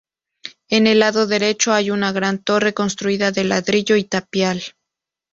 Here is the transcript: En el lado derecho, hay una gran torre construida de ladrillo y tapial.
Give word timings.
En 0.69 0.87
el 0.87 0.97
lado 0.97 1.27
derecho, 1.27 1.73
hay 1.73 1.91
una 1.91 2.11
gran 2.11 2.39
torre 2.43 2.73
construida 2.73 3.31
de 3.31 3.43
ladrillo 3.43 3.97
y 3.97 4.03
tapial. 4.03 4.63